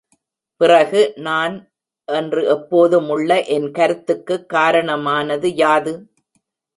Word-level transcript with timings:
பிறகு, 0.57 1.13
நான் 1.15 1.71
என்று 2.05 2.47
எப்போதுமுள்ள 2.47 3.43
என் 3.43 3.71
கருத்துக்குக் 3.71 4.49
காரணமானது 4.49 5.55
யாது? 5.55 5.93